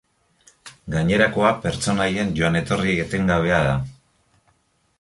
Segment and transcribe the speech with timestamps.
[0.93, 3.77] Gainerakoa pertsonaien joan-etorri etengabea da.